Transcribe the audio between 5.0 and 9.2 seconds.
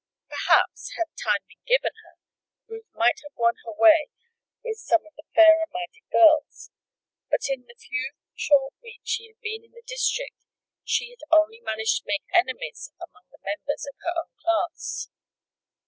of the fairer minded girls; but in the few short weeks